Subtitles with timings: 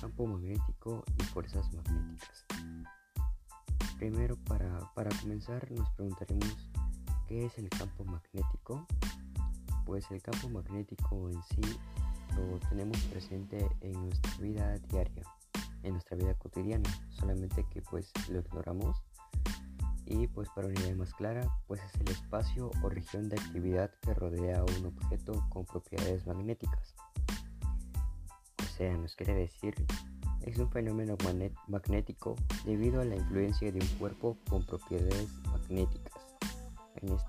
[0.00, 2.46] campo magnético y fuerzas magnéticas.
[3.98, 6.68] Primero, para, para comenzar, nos preguntaremos
[7.28, 8.86] qué es el campo magnético.
[9.84, 11.78] Pues el campo magnético en sí
[12.36, 15.24] lo tenemos presente en nuestra vida diaria,
[15.82, 19.02] en nuestra vida cotidiana, solamente que pues lo ignoramos.
[20.06, 23.90] Y pues para una idea más clara, pues es el espacio o región de actividad
[24.00, 26.96] que rodea a un objeto con propiedades magnéticas.
[28.88, 29.74] Nos quiere decir,
[30.40, 31.14] es un fenómeno
[31.68, 32.34] magnético
[32.64, 36.24] debido a la influencia de un cuerpo con propiedades magnéticas.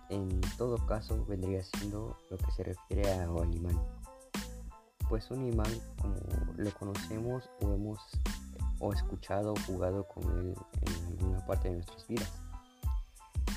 [0.10, 3.78] En, todo caso vendría siendo lo que se refiere a un imán.
[5.10, 6.16] Pues un imán, como
[6.56, 8.00] lo conocemos o hemos
[8.80, 12.32] o escuchado o jugado con él en alguna parte de nuestras vidas.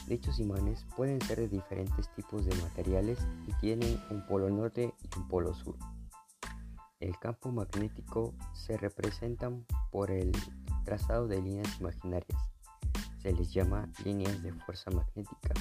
[0.08, 5.18] Dichos imanes pueden ser de diferentes tipos de materiales y tienen un polo norte y
[5.18, 5.76] un polo sur.
[7.04, 10.32] El campo magnético se representan por el
[10.86, 12.50] trazado de líneas imaginarias.
[13.18, 15.52] Se les llama líneas de fuerza magnética,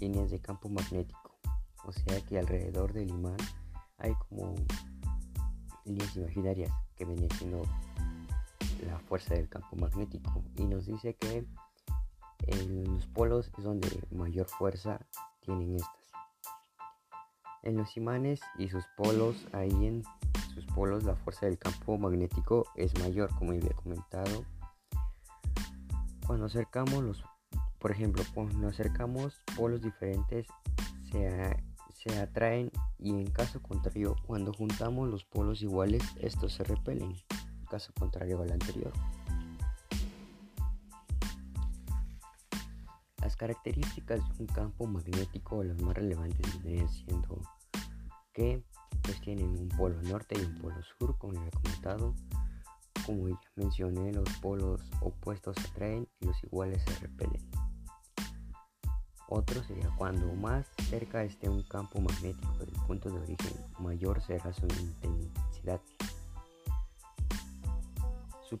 [0.00, 1.36] líneas de campo magnético.
[1.84, 3.36] O sea que alrededor del imán
[3.98, 4.54] hay como
[5.84, 7.60] líneas imaginarias que vienen siendo
[8.86, 11.46] la fuerza del campo magnético y nos dice que
[12.46, 15.06] en los polos es donde mayor fuerza
[15.40, 16.06] tienen estas.
[17.62, 20.02] En los imanes y sus polos, ahí en
[20.56, 24.42] sus polos la fuerza del campo magnético es mayor, como había comentado.
[26.26, 27.22] Cuando acercamos los,
[27.78, 30.46] por ejemplo, cuando acercamos polos diferentes
[31.12, 31.62] se,
[31.92, 37.14] se atraen y en caso contrario, cuando juntamos los polos iguales, estos se repelen,
[37.68, 38.94] caso contrario al anterior.
[43.20, 47.42] Las características de un campo magnético, las más relevantes vendrían siendo
[48.32, 48.64] que
[49.06, 52.14] pues tienen un polo norte y un polo sur, como ya he comentado.
[53.06, 57.40] Como ya mencioné, los polos opuestos se atraen y los iguales se repelen.
[59.28, 64.52] Otro sería cuando más cerca esté un campo magnético del punto de origen, mayor será
[64.52, 65.80] su intensidad.
[68.48, 68.58] Su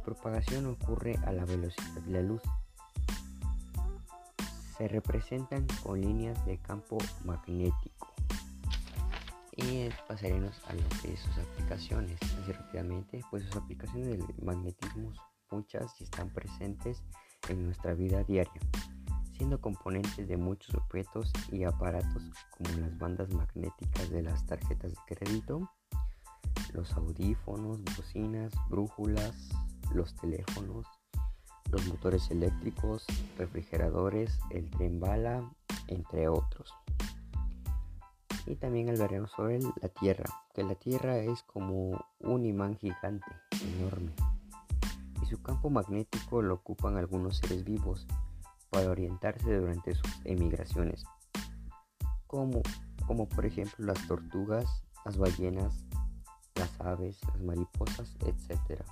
[0.00, 2.42] propagación ocurre a la velocidad de la luz
[4.82, 8.11] se representan con líneas de campo magnético.
[9.56, 12.18] Y pasaremos a lo que es sus aplicaciones.
[12.22, 15.12] Así rápidamente, pues sus aplicaciones del magnetismo
[15.52, 17.02] muchas y están presentes
[17.48, 18.60] en nuestra vida diaria,
[19.36, 25.14] siendo componentes de muchos objetos y aparatos como las bandas magnéticas de las tarjetas de
[25.14, 25.70] crédito,
[26.72, 29.50] los audífonos, bocinas, brújulas,
[29.94, 30.86] los teléfonos,
[31.70, 33.04] los motores eléctricos,
[33.36, 35.50] refrigeradores, el tren bala,
[35.88, 36.72] entre otros.
[38.46, 43.26] Y también hablaremos sobre la Tierra, que la Tierra es como un imán gigante,
[43.78, 44.12] enorme.
[45.22, 48.06] Y su campo magnético lo ocupan algunos seres vivos
[48.70, 51.04] para orientarse durante sus emigraciones,
[52.26, 52.62] como,
[53.06, 55.84] como por ejemplo las tortugas, las ballenas,
[56.56, 58.82] las aves, las mariposas, etc.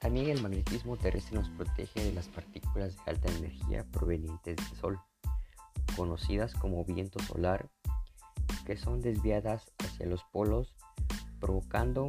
[0.00, 5.00] También el magnetismo terrestre nos protege de las partículas de alta energía provenientes del Sol,
[5.96, 7.68] conocidas como viento solar,
[8.66, 10.74] que son desviadas hacia los polos,
[11.40, 12.08] provocando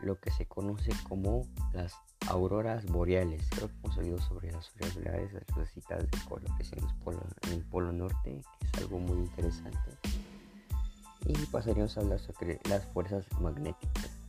[0.00, 1.94] lo que se conoce como las
[2.28, 3.46] auroras boreales.
[3.50, 7.58] Creo que hemos oído sobre las auroras boreales, las lucecitas de color que en, en
[7.58, 9.90] el polo norte, que es algo muy interesante.
[11.26, 14.20] Y pasaríamos a hablar sobre las fuerzas magnéticas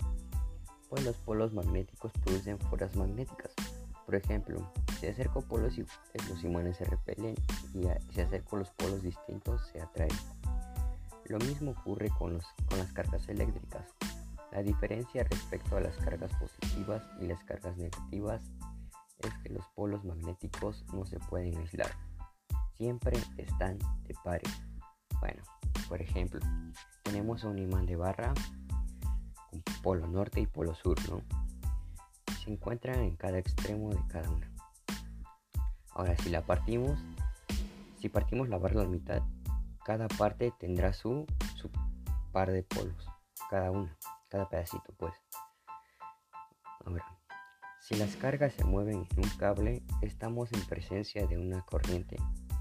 [0.92, 3.54] pues los polos magnéticos producen fuerzas magnéticas.
[4.06, 4.70] Por ejemplo,
[5.02, 5.86] si acerco polos y
[6.30, 7.34] los imanes se repelen
[7.74, 10.16] y si acerco los polos distintos se atraen.
[11.26, 13.84] Lo mismo ocurre con, los, con las cargas eléctricas.
[14.52, 18.44] La diferencia respecto a las cargas positivas y las cargas negativas
[19.18, 21.90] es que los polos magnéticos no se pueden aislar.
[22.78, 24.54] Siempre están de pares.
[25.20, 25.42] Bueno,
[25.90, 26.40] por ejemplo,
[27.02, 28.36] tenemos un imán de barra
[29.82, 31.24] polo norte y polo sur, ¿no?
[32.44, 34.61] Se encuentran en cada extremo de cada una.
[35.94, 37.00] Ahora, si la partimos,
[38.00, 39.22] si partimos la barra a la mitad,
[39.86, 41.70] cada parte tendrá su, su
[42.32, 43.06] par de polos,
[43.50, 43.98] cada una,
[44.30, 45.14] cada pedacito, pues.
[46.86, 47.06] Ahora,
[47.82, 52.16] si las cargas se mueven en un cable, estamos en presencia de una corriente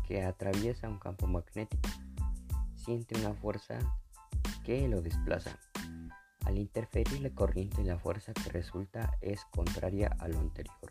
[0.08, 1.88] que atraviesa un campo magnético.
[2.74, 3.78] Siente una fuerza
[4.64, 5.58] que lo desplaza
[6.46, 10.90] al interferir la corriente, la fuerza que resulta es contraria a lo anterior.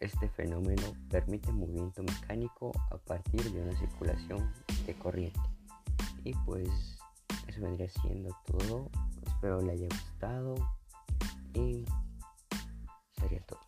[0.00, 4.50] Este fenómeno permite movimiento mecánico a partir de una circulación
[4.86, 5.40] de corriente.
[6.24, 6.70] Y pues
[7.46, 8.88] eso vendría siendo todo.
[9.26, 10.54] Espero le haya gustado
[11.52, 11.84] y
[13.20, 13.60] sería todo.